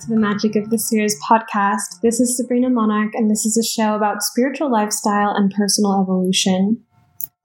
[0.04, 2.00] To the Magic of the Spheres podcast.
[2.02, 6.82] This is Sabrina Monarch, and this is a show about spiritual lifestyle and personal evolution.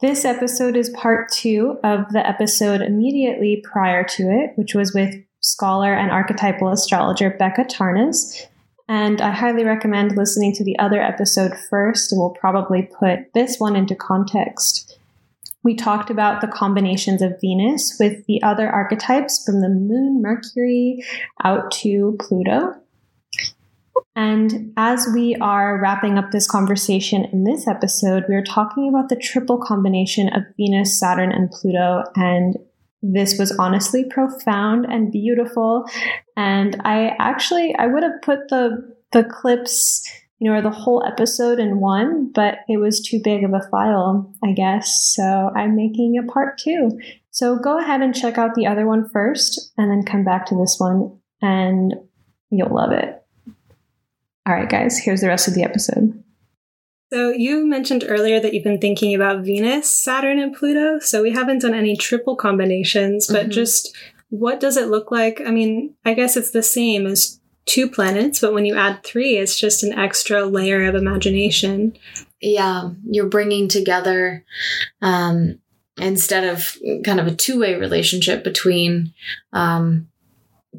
[0.02, 5.16] This episode is part two of the episode immediately prior to it, which was with
[5.40, 8.48] scholar and archetypal astrologer Becca Tarnas.
[8.90, 13.78] And I highly recommend listening to the other episode first, we'll probably put this one
[13.78, 14.89] into context.
[15.64, 21.04] We talked about the combinations of Venus with the other archetypes from the moon, Mercury,
[21.44, 22.76] out to Pluto.
[24.16, 29.10] And as we are wrapping up this conversation in this episode, we are talking about
[29.10, 32.04] the triple combination of Venus, Saturn, and Pluto.
[32.16, 32.58] And
[33.02, 35.86] this was honestly profound and beautiful.
[36.36, 40.06] And I actually, I would have put the, the clips
[40.40, 43.68] you know, or the whole episode in one, but it was too big of a
[43.70, 45.14] file, I guess.
[45.14, 46.98] So I'm making a part two.
[47.32, 50.56] So go ahead and check out the other one first and then come back to
[50.56, 51.94] this one and
[52.50, 53.22] you'll love it.
[54.48, 56.24] All right, guys, here's the rest of the episode.
[57.12, 61.00] So you mentioned earlier that you've been thinking about Venus, Saturn, and Pluto.
[61.00, 63.52] So we haven't done any triple combinations, but mm-hmm.
[63.52, 63.96] just
[64.30, 65.42] what does it look like?
[65.46, 67.39] I mean, I guess it's the same as
[67.70, 71.96] two planets, but when you add three, it's just an extra layer of imagination.
[72.42, 74.44] Yeah, you're bringing together
[75.02, 75.60] um,
[75.98, 76.76] instead of
[77.06, 79.14] kind of a two way relationship between
[79.54, 80.08] um,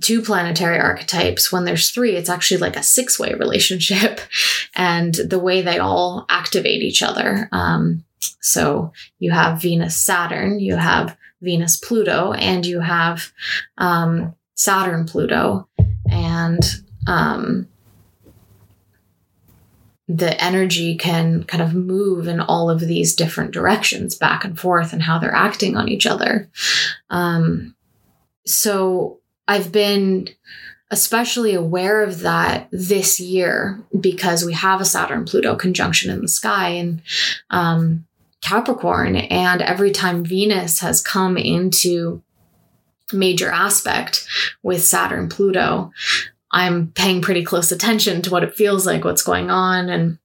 [0.00, 1.52] two planetary archetypes.
[1.52, 4.20] When there's three, it's actually like a six way relationship,
[4.75, 7.48] and the way they all activate each other.
[7.52, 8.04] Um,
[8.41, 13.31] so you have Venus Saturn, you have Venus Pluto, and you have
[13.78, 15.69] um, Saturn Pluto
[16.10, 16.62] and
[17.06, 17.69] um,
[20.09, 24.93] the energy can kind of move in all of these different directions back and forth
[24.93, 26.50] and how they're acting on each other.
[27.11, 27.77] Um,
[28.44, 30.28] so I've been
[30.91, 36.28] especially aware of that this year because we have a Saturn Pluto conjunction in the
[36.28, 37.03] sky and
[37.50, 38.05] um,
[38.43, 39.15] Capricorn.
[39.15, 42.22] And every time Venus has come into
[43.12, 44.27] major aspect
[44.62, 45.93] with Saturn Pluto,
[46.53, 50.19] I'm paying pretty close attention to what it feels like, what's going on, and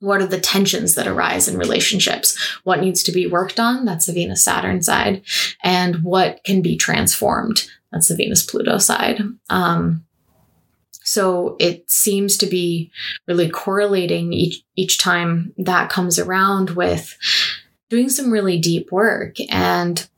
[0.00, 2.38] what are the tensions that arise in relationships?
[2.64, 3.84] What needs to be worked on?
[3.84, 5.22] That's the Venus Saturn side.
[5.64, 7.68] And what can be transformed?
[7.90, 9.20] That's the Venus Pluto side.
[9.48, 10.04] Um,
[11.02, 12.90] so it seems to be
[13.26, 17.16] really correlating each, each time that comes around with
[17.88, 20.08] doing some really deep work and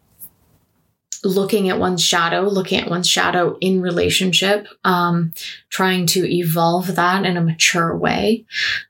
[1.24, 5.32] looking at one's shadow, looking at one's shadow in relationship, um,
[5.70, 8.44] trying to evolve that in a mature way,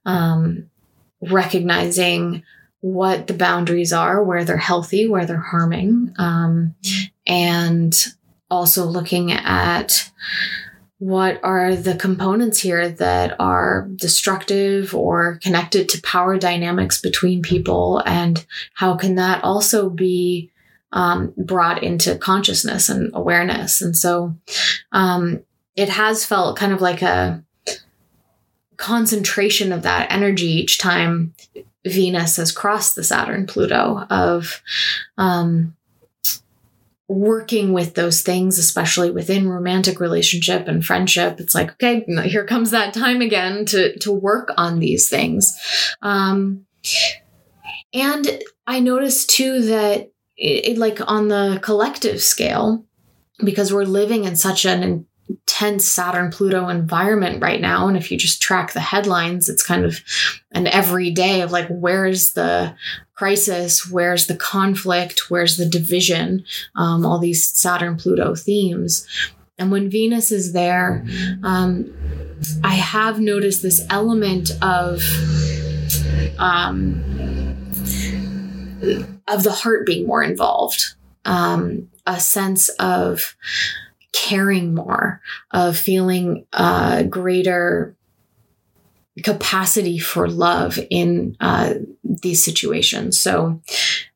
[0.04, 0.70] um,
[1.20, 2.42] recognizing
[2.80, 6.74] what the boundaries are, where they're healthy, where they're harming, um,
[7.26, 8.06] and
[8.50, 10.10] also looking at
[10.98, 18.02] what are the components here that are destructive or connected to power dynamics between people
[18.04, 18.44] and
[18.74, 20.50] how can that also be
[20.92, 23.82] um, brought into consciousness and awareness.
[23.82, 24.34] And so
[24.92, 25.42] um,
[25.76, 27.44] it has felt kind of like a
[28.76, 31.34] concentration of that energy each time
[31.84, 34.62] Venus has crossed the Saturn Pluto of
[35.16, 35.76] um,
[37.08, 41.40] working with those things, especially within romantic relationship and friendship.
[41.40, 45.58] It's like, okay, here comes that time again to to work on these things.
[46.02, 46.66] Um,
[47.94, 52.84] and I noticed too that it, like on the collective scale,
[53.44, 57.86] because we're living in such an intense Saturn Pluto environment right now.
[57.88, 60.00] And if you just track the headlines, it's kind of
[60.52, 62.74] an everyday of like, where's the
[63.14, 63.90] crisis?
[63.90, 65.28] Where's the conflict?
[65.28, 66.44] Where's the division?
[66.76, 69.06] Um, all these Saturn Pluto themes.
[69.58, 71.04] And when Venus is there,
[71.42, 71.92] um,
[72.62, 75.02] I have noticed this element of
[76.38, 77.47] um,
[79.28, 80.94] of the heart being more involved,
[81.24, 83.36] um, a sense of
[84.12, 85.20] caring more,
[85.50, 87.94] of feeling a greater
[89.24, 93.20] capacity for love in uh, these situations.
[93.20, 93.60] So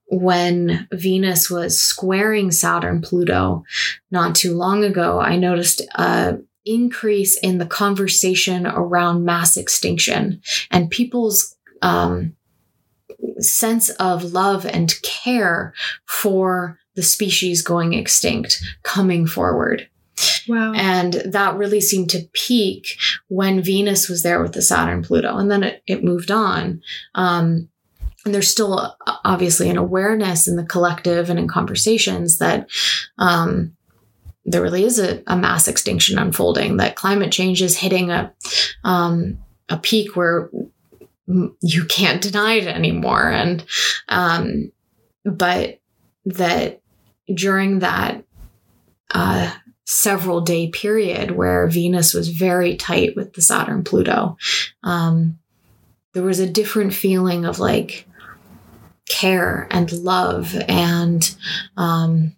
[0.06, 3.64] when Venus was squaring Saturn Pluto
[4.10, 10.90] not too long ago, I noticed a, increase in the conversation around mass extinction and
[10.90, 12.36] people's um,
[13.38, 15.74] sense of love and care
[16.06, 19.88] for the species going extinct coming forward.
[20.48, 20.72] Wow.
[20.74, 22.98] And that really seemed to peak
[23.28, 25.36] when Venus was there with the Saturn Pluto.
[25.36, 26.82] And then it, it moved on.
[27.14, 27.68] Um,
[28.24, 32.68] and there's still obviously an awareness in the collective and in conversations that
[33.18, 33.76] um,
[34.44, 38.32] there really is a, a, mass extinction unfolding, that climate change is hitting a,
[38.84, 39.38] um,
[39.68, 40.50] a peak where
[41.26, 43.30] you can't deny it anymore.
[43.30, 43.64] And,
[44.08, 44.72] um,
[45.24, 45.80] but
[46.24, 46.80] that
[47.32, 48.24] during that,
[49.12, 49.52] uh,
[49.84, 54.36] several day period where Venus was very tight with the Saturn Pluto,
[54.82, 55.38] um,
[56.14, 58.06] there was a different feeling of like
[59.08, 61.34] care and love and
[61.76, 62.34] um,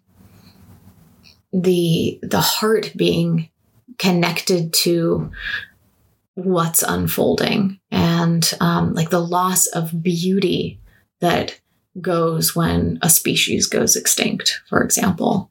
[1.53, 3.49] the the heart being
[3.97, 5.31] connected to
[6.35, 10.79] what's unfolding and um, like the loss of beauty
[11.21, 11.59] that
[12.01, 15.49] goes when a species goes extinct, for example,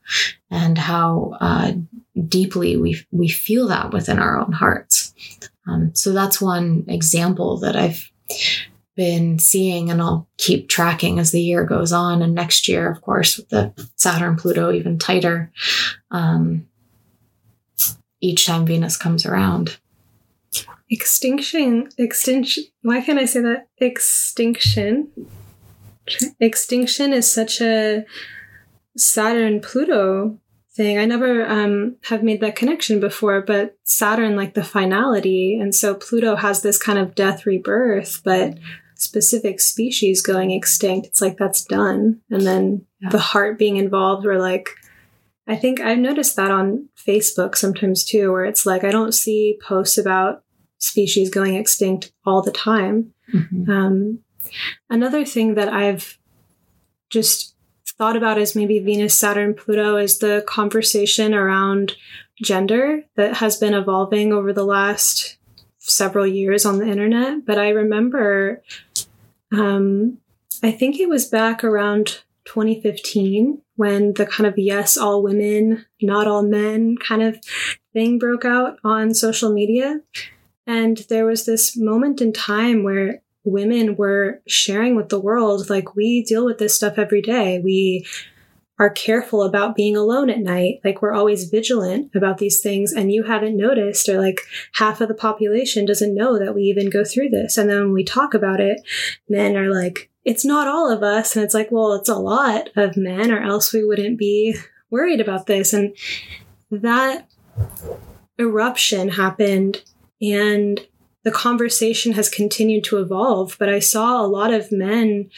[0.50, 1.72] and how uh,
[2.28, 5.14] deeply we we feel that within our own hearts.
[5.66, 8.10] Um, so that's one example that I've
[8.94, 12.22] been seeing, and I'll keep tracking as the year goes on.
[12.22, 15.50] And next year, of course, with the Saturn Pluto even tighter,
[16.10, 16.69] um,
[18.20, 19.78] each time Venus comes around.
[20.90, 22.64] Extinction, extinction.
[22.82, 23.69] Why can't I say that?
[23.78, 25.10] Extinction
[26.40, 28.04] extinction is such a
[28.96, 30.38] Saturn Pluto
[30.75, 30.98] thing.
[30.98, 35.58] I never um, have made that connection before, but Saturn, like the finality.
[35.60, 38.58] And so Pluto has this kind of death rebirth, but
[38.96, 42.20] specific species going extinct, it's like that's done.
[42.31, 43.10] And then yeah.
[43.10, 44.70] the heart being involved, or like,
[45.46, 49.58] I think I've noticed that on Facebook sometimes too, where it's like I don't see
[49.62, 50.44] posts about
[50.84, 53.12] species going extinct all the time.
[53.32, 53.70] Mm-hmm.
[53.70, 54.25] Um,
[54.90, 56.19] Another thing that I've
[57.10, 57.54] just
[57.86, 61.94] thought about is maybe Venus, Saturn, Pluto is the conversation around
[62.42, 65.36] gender that has been evolving over the last
[65.78, 67.44] several years on the internet.
[67.46, 68.62] But I remember,
[69.52, 70.19] um,
[70.62, 76.26] I think it was back around 2015 when the kind of yes, all women, not
[76.26, 77.38] all men kind of
[77.92, 80.00] thing broke out on social media.
[80.66, 85.94] And there was this moment in time where women were sharing with the world like
[85.94, 87.61] we deal with this stuff every day.
[87.62, 88.06] We
[88.78, 90.81] are careful about being alone at night.
[90.82, 92.93] Like we're always vigilant about these things.
[92.93, 94.40] And you haven't noticed or like
[94.75, 97.56] half of the population doesn't know that we even go through this.
[97.56, 98.81] And then when we talk about it
[99.28, 101.37] men are like it's not all of us.
[101.37, 104.56] And it's like well it's a lot of men or else we wouldn't be
[104.90, 105.72] worried about this.
[105.72, 105.94] And
[106.70, 107.28] that
[108.40, 109.82] eruption happened
[110.32, 110.86] and
[111.22, 115.30] the conversation has continued to evolve, but I saw a lot of men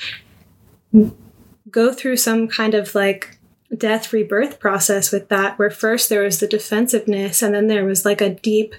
[1.70, 3.38] go through some kind of like
[3.76, 8.04] death rebirth process with that, where first there was the defensiveness and then there was
[8.04, 8.74] like a deep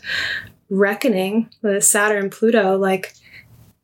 [0.70, 3.14] reckoning with Saturn Pluto, like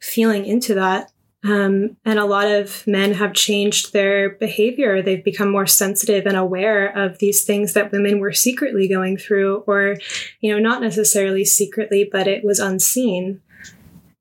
[0.02, 1.13] feeling into that.
[1.46, 5.02] Um, and a lot of men have changed their behavior.
[5.02, 9.64] They've become more sensitive and aware of these things that women were secretly going through,
[9.68, 9.98] or,
[10.40, 13.42] you know, not necessarily secretly, but it was unseen.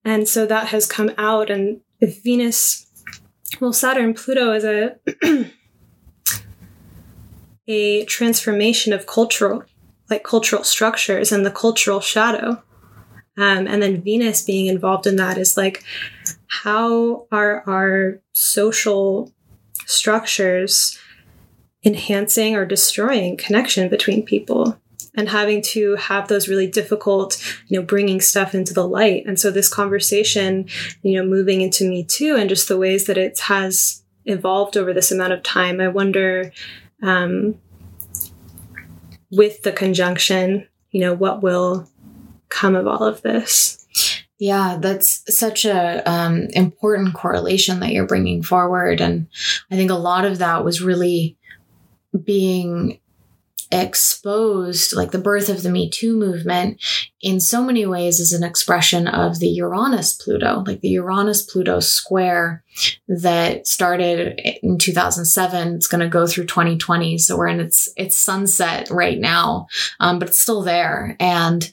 [0.05, 1.49] And so that has come out.
[1.49, 2.87] And if Venus,
[3.61, 4.97] well, Saturn, Pluto is a,
[7.69, 9.63] a transformation of cultural,
[10.11, 12.61] like cultural structures and the cultural shadow.
[13.39, 15.85] Um, and then Venus being involved in that is like,
[16.53, 19.33] how are our social
[19.87, 20.99] structures
[21.83, 24.79] enhancing or destroying connection between people?
[25.15, 29.25] and having to have those really difficult, you know, bringing stuff into the light.
[29.27, 30.67] And so this conversation,
[31.03, 34.95] you know, moving into Me Too and just the ways that it has evolved over
[34.95, 36.51] this amount of time, I wonder,
[37.03, 37.57] um,
[39.31, 41.91] with the conjunction, you know, what will
[42.49, 43.82] come of all of this?
[44.43, 49.29] Yeah, that's such a um, important correlation that you're bringing forward, and
[49.71, 51.37] I think a lot of that was really
[52.25, 52.99] being
[53.71, 56.83] exposed, like the birth of the Me Too movement,
[57.21, 61.79] in so many ways is an expression of the Uranus Pluto, like the Uranus Pluto
[61.79, 62.65] square
[63.07, 65.77] that started in 2007.
[65.77, 69.69] It's going to go through 2020, so we're in its its sunset right now,
[70.01, 71.71] um, but it's still there, and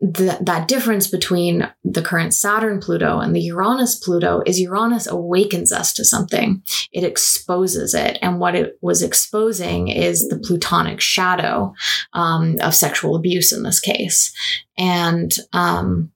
[0.00, 5.92] that difference between the current Saturn Pluto and the Uranus Pluto is Uranus awakens us
[5.94, 6.62] to something.
[6.92, 8.18] It exposes it.
[8.20, 11.74] And what it was exposing is the Plutonic shadow
[12.12, 14.34] um, of sexual abuse in this case.
[14.76, 16.12] And um,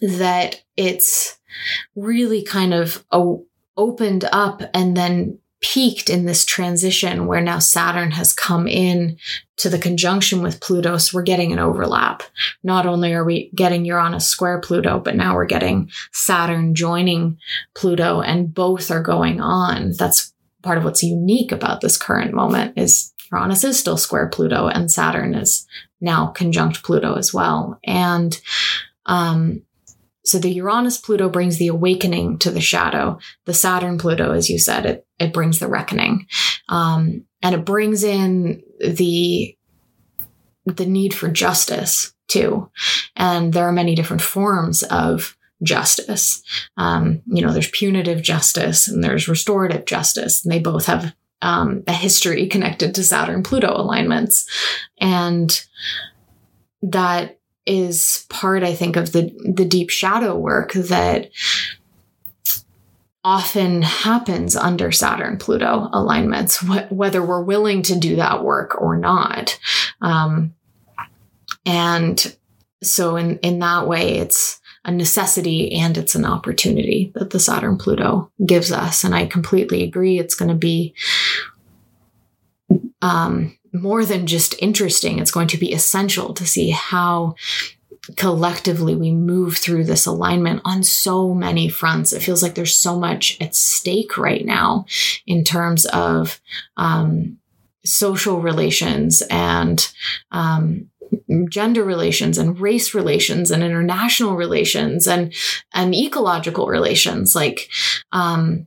[0.00, 1.38] that it's
[1.94, 3.36] really kind of a,
[3.76, 9.18] opened up and then peaked in this transition where now Saturn has come in
[9.56, 10.96] to the conjunction with Pluto.
[10.96, 12.22] So we're getting an overlap.
[12.62, 17.38] Not only are we getting Uranus square Pluto, but now we're getting Saturn joining
[17.74, 19.90] Pluto and both are going on.
[19.98, 20.32] That's
[20.62, 24.88] part of what's unique about this current moment is Uranus is still square Pluto and
[24.88, 25.66] Saturn is
[26.00, 27.80] now conjunct Pluto as well.
[27.82, 28.40] And,
[29.06, 29.62] um,
[30.26, 33.18] so the Uranus Pluto brings the awakening to the shadow.
[33.44, 36.26] The Saturn Pluto, as you said, it, it brings the reckoning.
[36.68, 39.56] Um, and it brings in the,
[40.64, 42.68] the need for justice too.
[43.14, 46.42] And there are many different forms of justice.
[46.76, 51.84] Um, you know, there's punitive justice and there's restorative justice, and they both have um,
[51.86, 54.48] a history connected to Saturn Pluto alignments.
[55.00, 55.64] And
[56.82, 61.30] that is part, I think, of the the deep shadow work that
[63.24, 68.96] often happens under Saturn Pluto alignments, wh- whether we're willing to do that work or
[68.96, 69.58] not.
[70.00, 70.54] Um,
[71.64, 72.36] and
[72.82, 77.76] so, in in that way, it's a necessity and it's an opportunity that the Saturn
[77.76, 79.02] Pluto gives us.
[79.02, 80.20] And I completely agree.
[80.20, 80.94] It's going to be
[83.02, 87.34] um, more than just interesting, it's going to be essential to see how
[88.16, 92.12] collectively we move through this alignment on so many fronts.
[92.12, 94.86] It feels like there's so much at stake right now
[95.26, 96.40] in terms of
[96.76, 97.38] um,
[97.84, 99.90] social relations and
[100.30, 100.88] um,
[101.48, 105.32] gender relations and race relations and international relations and
[105.72, 107.34] and ecological relations.
[107.34, 107.68] Like
[108.12, 108.66] um,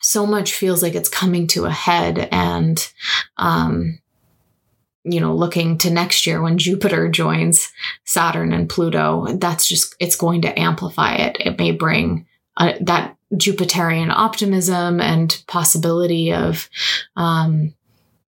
[0.00, 2.92] so much feels like it's coming to a head and
[3.36, 3.98] um,
[5.04, 7.70] you know, looking to next year when Jupiter joins
[8.04, 11.36] Saturn and Pluto, that's just, it's going to amplify it.
[11.40, 16.68] It may bring that Jupiterian optimism and possibility of,
[17.16, 17.74] um,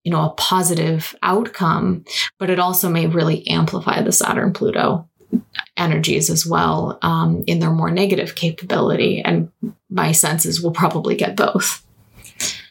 [0.04, 2.06] you know, a positive outcome,
[2.40, 5.08] but it also may really amplify the Saturn Pluto
[5.78, 9.22] energies as well um, in their more negative capability.
[9.22, 9.52] And
[9.90, 11.86] my sense is we'll probably get both.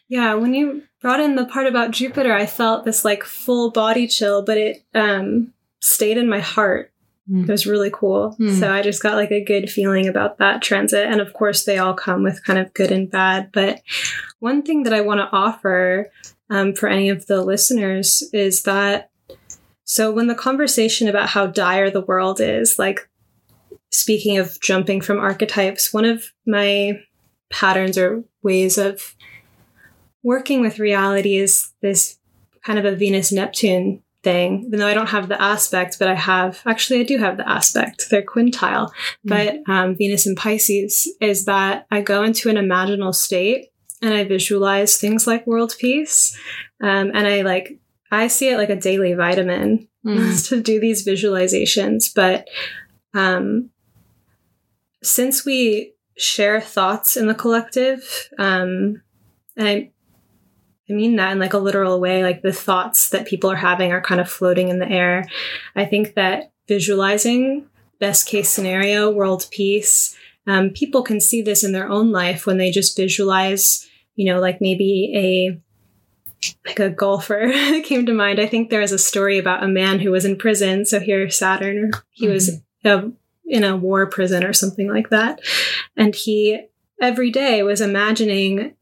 [0.08, 4.06] Yeah, when you brought in the part about Jupiter, I felt this like full body
[4.06, 6.92] chill, but it um, stayed in my heart.
[7.30, 7.42] Mm.
[7.42, 8.36] It was really cool.
[8.40, 8.58] Mm.
[8.58, 11.06] So I just got like a good feeling about that transit.
[11.06, 13.50] And of course, they all come with kind of good and bad.
[13.52, 13.82] But
[14.38, 16.10] one thing that I want to offer
[16.50, 19.10] um, for any of the listeners is that
[19.84, 23.08] so when the conversation about how dire the world is, like
[23.90, 27.00] speaking of jumping from archetypes, one of my
[27.50, 29.14] patterns or ways of
[30.22, 32.18] working with reality is this
[32.64, 36.14] kind of a Venus Neptune thing, even though I don't have the aspect, but I
[36.14, 38.06] have actually, I do have the aspect.
[38.10, 38.90] They're quintile.
[38.90, 39.28] Mm-hmm.
[39.28, 44.24] But um, Venus in Pisces is that I go into an imaginal state and I
[44.24, 46.36] visualize things like world peace.
[46.82, 47.78] Um, and I like,
[48.10, 50.48] I see it like a daily vitamin mm.
[50.48, 52.12] to do these visualizations.
[52.14, 52.48] But
[53.14, 53.70] um,
[55.02, 59.02] since we share thoughts in the collective, um,
[59.56, 59.91] and I
[60.90, 63.92] I mean that in like a literal way, like the thoughts that people are having
[63.92, 65.26] are kind of floating in the air.
[65.76, 67.66] I think that visualizing
[68.00, 72.58] best case scenario, world peace, um, people can see this in their own life when
[72.58, 75.60] they just visualize, you know, like maybe a
[76.66, 77.52] like a golfer
[77.84, 78.40] came to mind.
[78.40, 80.84] I think there is a story about a man who was in prison.
[80.84, 82.34] So here, Saturn, he mm-hmm.
[82.34, 83.12] was a,
[83.46, 85.40] in a war prison or something like that.
[85.96, 86.66] And he
[87.00, 88.74] every day was imagining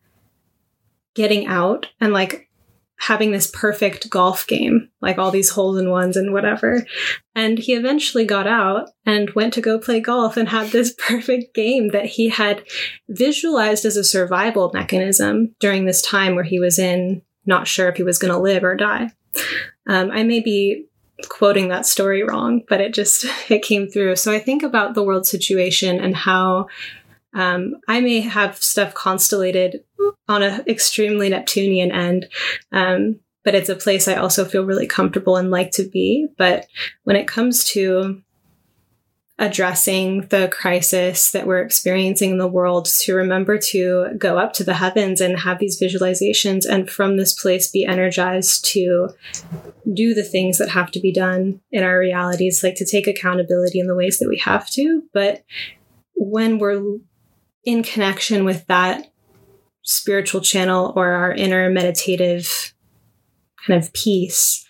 [1.20, 2.48] getting out and like
[2.96, 6.86] having this perfect golf game, like all these holes in ones and whatever.
[7.34, 11.54] And he eventually got out and went to go play golf and had this perfect
[11.54, 12.64] game that he had
[13.10, 17.96] visualized as a survival mechanism during this time where he was in not sure if
[17.96, 19.10] he was going to live or die.
[19.86, 20.86] Um, I may be
[21.28, 24.16] quoting that story wrong, but it just it came through.
[24.16, 26.68] So I think about the world situation and how
[27.34, 29.84] um, I may have stuff constellated
[30.28, 32.28] on an extremely Neptunian end,
[32.72, 36.28] um, but it's a place I also feel really comfortable and like to be.
[36.36, 36.66] But
[37.04, 38.22] when it comes to
[39.40, 44.62] addressing the crisis that we're experiencing in the world to remember to go up to
[44.62, 49.08] the heavens and have these visualizations and from this place be energized to
[49.94, 53.80] do the things that have to be done in our realities like to take accountability
[53.80, 55.42] in the ways that we have to but
[56.16, 56.98] when we're
[57.64, 59.09] in connection with that
[59.82, 62.74] spiritual channel or our inner meditative
[63.66, 64.66] kind of peace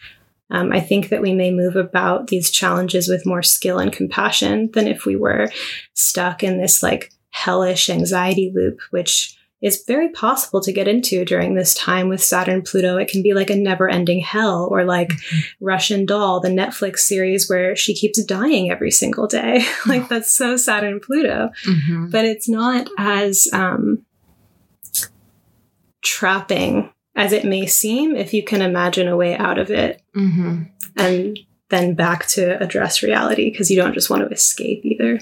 [0.50, 4.70] um, I think that we may move about these challenges with more skill and compassion
[4.72, 5.48] than if we were
[5.94, 11.54] stuck in this like hellish anxiety loop, which is very possible to get into during
[11.54, 12.96] this time with Saturn Pluto.
[12.96, 15.64] It can be like a never ending hell, or like mm-hmm.
[15.64, 19.64] Russian Doll, the Netflix series where she keeps dying every single day.
[19.86, 21.50] like that's so Saturn Pluto.
[21.66, 22.08] Mm-hmm.
[22.08, 24.04] But it's not as um,
[26.02, 30.62] trapping as it may seem if you can imagine a way out of it mm-hmm.
[30.96, 31.38] and
[31.70, 35.20] then back to address reality because you don't just want to escape either.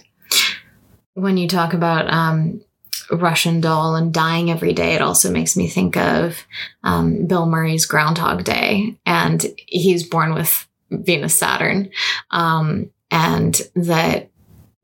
[1.15, 2.63] When you talk about um,
[3.11, 6.43] Russian doll and dying every day, it also makes me think of
[6.83, 8.99] um, Bill Murray's Groundhog Day.
[9.05, 11.91] And he's born with Venus Saturn.
[12.31, 14.28] Um, and that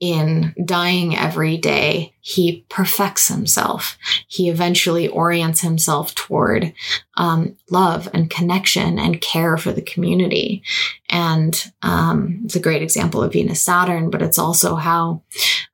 [0.04, 3.96] in dying every day, he perfects himself.
[4.28, 6.74] He eventually orients himself toward
[7.16, 10.62] um, love and connection and care for the community.
[11.08, 15.22] And um, it's a great example of Venus Saturn, but it's also how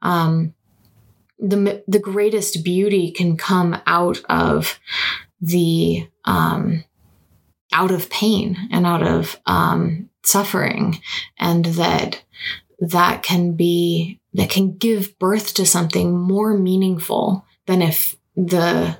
[0.00, 0.54] um,
[1.40, 4.78] the the greatest beauty can come out of
[5.40, 6.84] the um,
[7.72, 11.00] out of pain and out of um, suffering,
[11.36, 12.22] and that
[12.80, 18.96] that can be that can give birth to something more meaningful than if the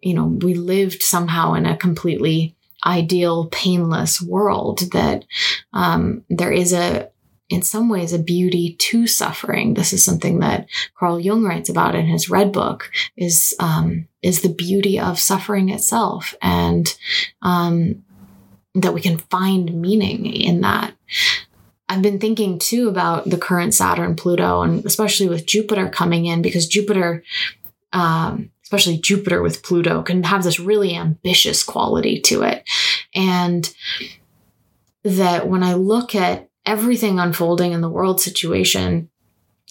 [0.00, 5.24] you know we lived somehow in a completely ideal painless world that
[5.72, 7.10] um, there is a
[7.48, 9.74] in some ways a beauty to suffering.
[9.74, 14.40] This is something that carl jung writes about in his red book is um, is
[14.40, 16.96] the beauty of suffering itself and
[17.42, 18.04] um,
[18.74, 20.94] that we can find meaning in that
[21.92, 26.40] I've been thinking too about the current Saturn Pluto and especially with Jupiter coming in
[26.40, 27.22] because Jupiter,
[27.92, 32.64] um, especially Jupiter with Pluto, can have this really ambitious quality to it.
[33.14, 33.70] And
[35.02, 39.10] that when I look at everything unfolding in the world situation,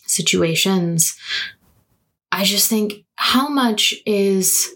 [0.05, 1.17] situations,
[2.31, 4.69] I just think how much is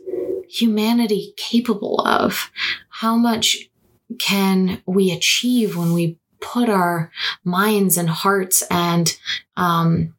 [0.50, 2.50] humanity capable of?
[2.90, 3.70] How much
[4.18, 7.12] can we achieve when we put our
[7.44, 9.18] minds and hearts and
[9.58, 10.14] um,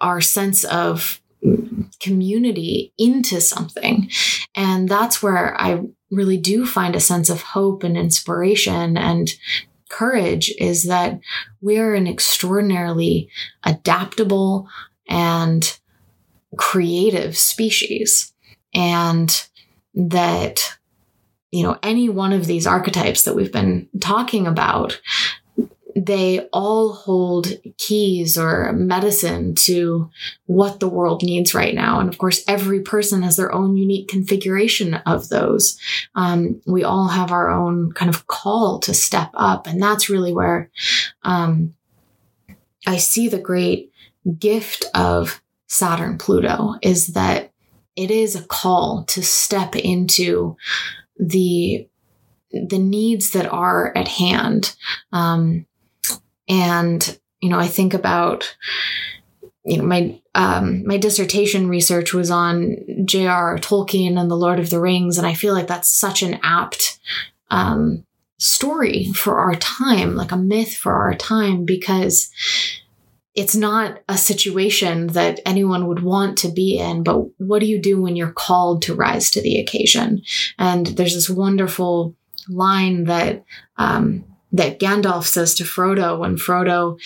[0.00, 1.20] our sense of
[2.00, 4.10] community into something.
[4.54, 9.30] And that's where I really do find a sense of hope and inspiration and
[9.88, 11.20] courage is that
[11.60, 13.30] we're an extraordinarily
[13.64, 14.68] adaptable
[15.08, 15.78] and
[16.56, 18.32] creative species.
[18.74, 19.30] And
[19.94, 20.78] that
[21.50, 25.00] you know, any one of these archetypes that we've been talking about,
[25.96, 30.08] they all hold keys or medicine to
[30.46, 31.98] what the world needs right now.
[31.98, 35.78] And of course, every person has their own unique configuration of those.
[36.14, 39.66] Um, we all have our own kind of call to step up.
[39.66, 40.70] And that's really where
[41.22, 41.74] um,
[42.86, 43.92] I see the great
[44.38, 47.52] gift of Saturn Pluto is that
[47.96, 50.56] it is a call to step into
[51.20, 51.86] the
[52.52, 54.74] the needs that are at hand.
[55.12, 55.66] Um,
[56.48, 58.56] and you know, I think about
[59.64, 63.58] you know my um, my dissertation research was on J.R.R.
[63.58, 66.98] Tolkien and the Lord of the Rings, and I feel like that's such an apt
[67.50, 68.04] um,
[68.38, 72.30] story for our time, like a myth for our time, because
[73.34, 77.80] it's not a situation that anyone would want to be in, but what do you
[77.80, 80.22] do when you're called to rise to the occasion?
[80.58, 82.16] And there's this wonderful
[82.48, 83.44] line that
[83.76, 86.98] um, that Gandalf says to Frodo when Frodo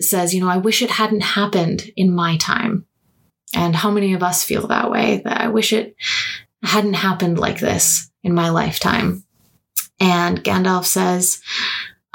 [0.00, 2.86] says, "You know, I wish it hadn't happened in my time."
[3.54, 5.22] And how many of us feel that way?
[5.24, 5.96] That I wish it
[6.62, 9.24] hadn't happened like this in my lifetime.
[9.98, 11.40] And Gandalf says,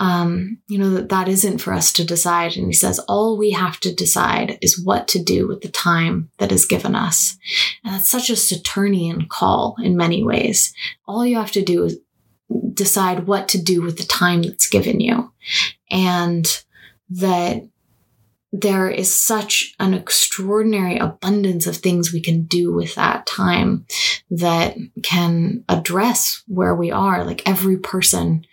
[0.01, 2.57] um, you know, that that isn't for us to decide.
[2.57, 6.31] And he says, all we have to decide is what to do with the time
[6.39, 7.37] that is given us.
[7.83, 10.73] And that's such a Saturnian call in many ways.
[11.07, 11.99] All you have to do is
[12.73, 15.31] decide what to do with the time that's given you.
[15.91, 16.47] And
[17.11, 17.61] that
[18.51, 23.85] there is such an extraordinary abundance of things we can do with that time
[24.31, 27.23] that can address where we are.
[27.23, 28.47] Like every person,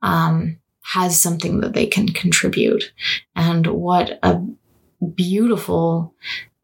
[0.00, 2.92] um, has something that they can contribute.
[3.34, 4.40] And what a
[5.14, 6.14] beautiful,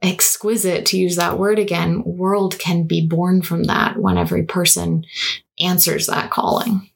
[0.02, 5.04] exquisite, to use that word again, world can be born from that when every person
[5.59, 6.90] answers that calling.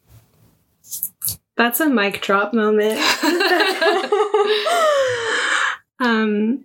[1.57, 2.99] That's a mic drop moment.
[6.01, 6.65] um,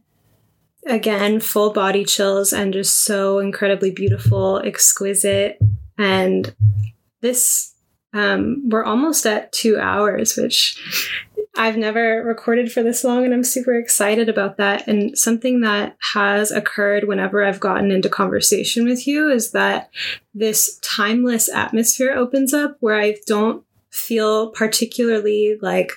[0.86, 5.60] again, full body chills and just so incredibly beautiful, exquisite.
[5.98, 6.56] And
[7.22, 7.76] this,
[8.14, 10.82] um, we're almost at two hours, which
[11.56, 14.88] I've never recorded for this long, and I'm super excited about that.
[14.88, 19.90] And something that has occurred whenever I've gotten into conversation with you is that
[20.34, 25.92] this timeless atmosphere opens up where I don't feel particularly like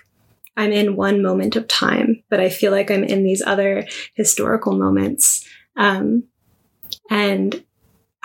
[0.57, 4.77] I'm in one moment of time, but I feel like I'm in these other historical
[4.77, 5.46] moments.
[5.77, 6.25] Um,
[7.11, 7.64] and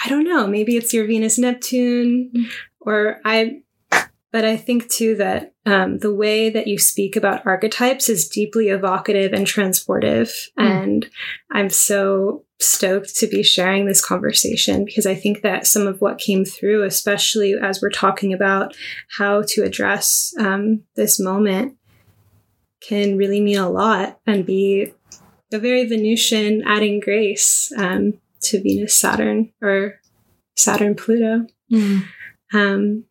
[0.04, 2.50] I don't know, maybe it's your Venus Neptune,
[2.82, 3.62] or I,
[4.32, 8.70] but I think too that um, the way that you speak about archetypes is deeply
[8.70, 10.32] evocative and transportive.
[10.60, 10.84] Mm.
[10.84, 11.10] And
[11.52, 16.18] I'm so stoked to be sharing this conversation because I think that some of what
[16.18, 18.76] came through, especially as we're talking about
[19.18, 21.78] how to address um, this moment,
[22.82, 24.94] can really mean a lot and be
[25.54, 30.00] a very Venusian adding grace um, to Venus Saturn or
[30.56, 31.48] Saturn Pluto.
[31.72, 32.04] Mm.
[32.54, 33.06] Um,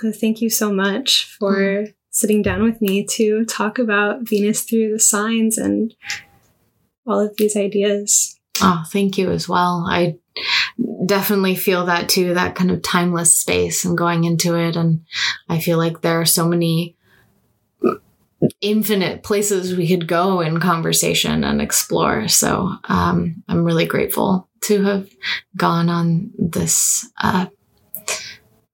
[0.00, 1.94] so thank you so much for mm.
[2.10, 5.94] sitting down with me to talk about Venus through the signs and
[7.06, 8.38] all of these ideas.
[8.62, 9.86] Oh, thank you as well.
[9.88, 10.18] I
[11.06, 14.76] definitely feel that too, that kind of timeless space and going into it.
[14.76, 15.04] And
[15.48, 16.96] I feel like there are so many
[18.60, 22.28] infinite places we could go in conversation and explore.
[22.28, 25.10] So um, I'm really grateful to have
[25.56, 27.46] gone on this uh,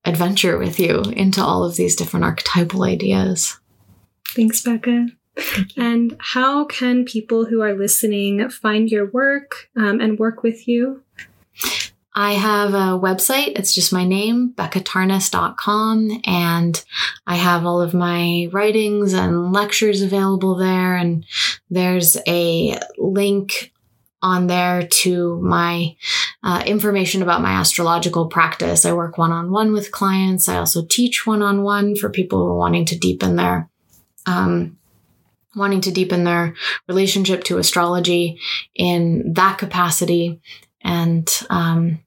[0.07, 3.59] adventure with you into all of these different archetypal ideas.
[4.29, 5.07] Thanks, Becca.
[5.75, 11.03] And how can people who are listening find your work um, and work with you?
[12.15, 13.59] I have a website.
[13.59, 16.21] It's just my name, beccatarnas.com.
[16.25, 16.83] And
[17.27, 20.95] I have all of my writings and lectures available there.
[20.95, 21.23] And
[21.69, 23.71] there's a link
[24.21, 25.95] on there to my
[26.43, 28.85] uh, information about my astrological practice.
[28.85, 30.49] I work one on one with clients.
[30.49, 33.69] I also teach one on one for people who are wanting to deepen their
[34.25, 34.77] um,
[35.55, 36.55] wanting to deepen their
[36.87, 38.39] relationship to astrology
[38.75, 40.39] in that capacity.
[40.81, 41.99] And um,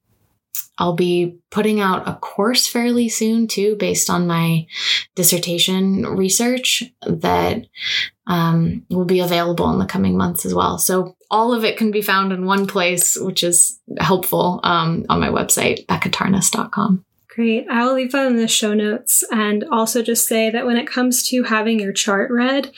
[0.78, 4.66] I'll be putting out a course fairly soon too, based on my
[5.14, 7.66] dissertation research that
[8.26, 10.78] um, will be available in the coming months as well.
[10.78, 15.20] So all of it can be found in one place, which is helpful um, on
[15.20, 17.04] my website, beccatarnas.com.
[17.28, 17.66] Great.
[17.70, 20.88] I will leave that in the show notes and also just say that when it
[20.88, 22.72] comes to having your chart read,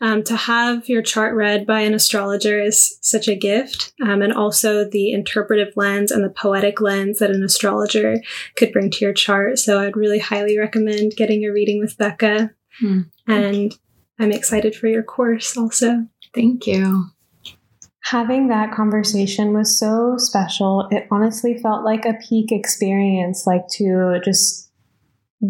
[0.00, 4.32] um, to have your chart read by an astrologer is such a gift, um, and
[4.32, 8.16] also the interpretive lens and the poetic lens that an astrologer
[8.56, 9.58] could bring to your chart.
[9.58, 12.52] So I'd really highly recommend getting a reading with Becca.
[12.80, 13.00] Hmm.
[13.26, 13.76] And
[14.20, 16.06] I'm excited for your course also.
[16.32, 17.06] Thank you.
[18.04, 20.88] Having that conversation was so special.
[20.90, 24.70] It honestly felt like a peak experience, like to just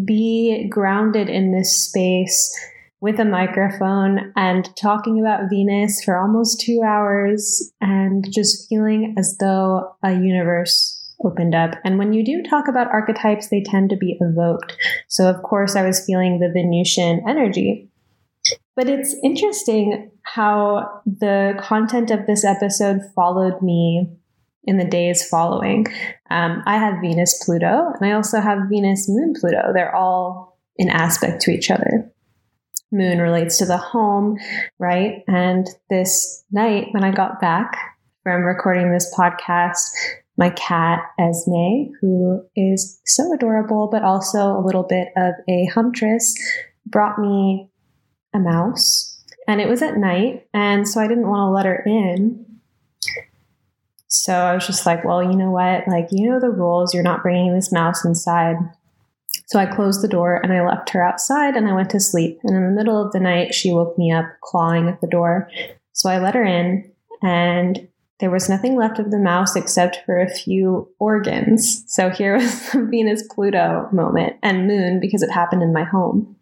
[0.05, 2.53] be grounded in this space
[3.01, 9.37] with a microphone and talking about Venus for almost two hours and just feeling as
[9.39, 11.75] though a universe opened up.
[11.83, 14.75] And when you do talk about archetypes, they tend to be evoked.
[15.07, 17.89] So, of course, I was feeling the Venusian energy.
[18.75, 24.09] But it's interesting how the content of this episode followed me
[24.63, 25.87] in the days following.
[26.29, 29.71] Um, I have Venus Pluto, and I also have Venus Moon Pluto.
[29.73, 32.11] They're all in aspect to each other
[32.91, 34.37] moon relates to the home,
[34.77, 35.23] right?
[35.27, 37.77] And this night when I got back
[38.23, 39.89] from recording this podcast,
[40.37, 46.33] my cat Esme, who is so adorable, but also a little bit of a huntress,
[46.85, 47.69] brought me
[48.33, 49.18] a mouse.
[49.49, 52.45] And it was at night, and so I didn't want to let her in.
[54.07, 55.87] So I was just like, well, you know what?
[55.87, 56.93] Like, you know the rules.
[56.93, 58.57] You're not bringing this mouse inside.
[59.47, 62.39] So I closed the door and I left her outside and I went to sleep.
[62.43, 65.49] And in the middle of the night, she woke me up clawing at the door.
[65.93, 66.91] So I let her in
[67.23, 67.87] and
[68.19, 71.83] there was nothing left of the mouse except for a few organs.
[71.87, 76.35] So here was the Venus Pluto moment and moon because it happened in my home.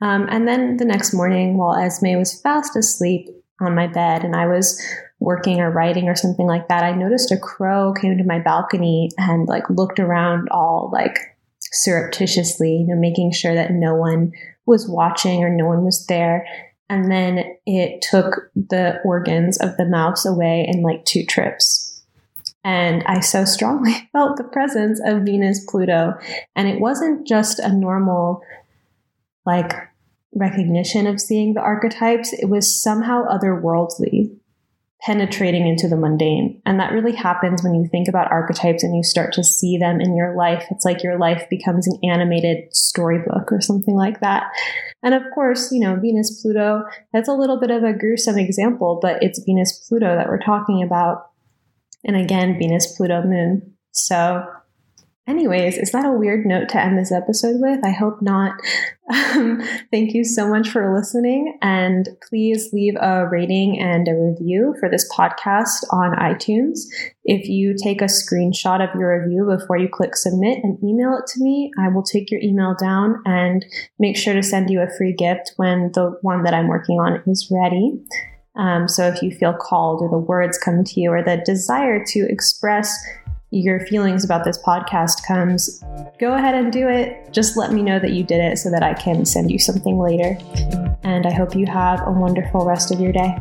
[0.00, 3.28] Um, and then the next morning, while Esme was fast asleep
[3.60, 4.80] on my bed and I was
[5.20, 9.10] working or writing or something like that, I noticed a crow came to my balcony
[9.18, 11.18] and like looked around all like
[11.60, 14.32] surreptitiously, you know, making sure that no one
[14.66, 16.46] was watching or no one was there.
[16.90, 22.02] And then it took the organs of the mouse away in like two trips.
[22.64, 26.14] And I so strongly felt the presence of Venus Pluto.
[26.56, 28.42] And it wasn't just a normal,
[29.48, 29.72] like,
[30.34, 34.36] recognition of seeing the archetypes, it was somehow otherworldly
[35.00, 36.60] penetrating into the mundane.
[36.66, 40.00] And that really happens when you think about archetypes and you start to see them
[40.00, 40.66] in your life.
[40.70, 44.50] It's like your life becomes an animated storybook or something like that.
[45.02, 46.82] And of course, you know, Venus Pluto,
[47.12, 50.82] that's a little bit of a gruesome example, but it's Venus Pluto that we're talking
[50.82, 51.30] about.
[52.04, 53.74] And again, Venus Pluto moon.
[53.92, 54.44] So
[55.28, 57.84] Anyways, is that a weird note to end this episode with?
[57.84, 58.52] I hope not.
[59.10, 61.58] Um, thank you so much for listening.
[61.62, 66.80] And please leave a rating and a review for this podcast on iTunes.
[67.24, 71.26] If you take a screenshot of your review before you click submit and email it
[71.28, 73.64] to me, I will take your email down and
[73.98, 77.22] make sure to send you a free gift when the one that I'm working on
[77.26, 77.98] is ready.
[78.56, 82.04] Um, so if you feel called or the words come to you or the desire
[82.08, 82.94] to express
[83.50, 85.82] your feelings about this podcast comes,
[86.20, 87.32] go ahead and do it.
[87.32, 89.98] Just let me know that you did it so that I can send you something
[89.98, 90.38] later.
[91.02, 93.36] And I hope you have a wonderful rest of your day.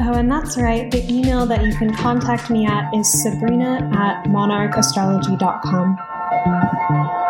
[0.00, 0.90] Oh, and that's right.
[0.90, 7.21] The email that you can contact me at is sabrina at monarchastrology.com.